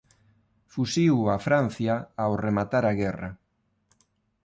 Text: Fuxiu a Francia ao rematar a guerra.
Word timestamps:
Fuxiu 0.73 1.15
a 1.35 1.37
Francia 1.47 1.95
ao 2.23 2.33
rematar 2.45 2.83
a 2.87 2.93
guerra. 3.01 3.29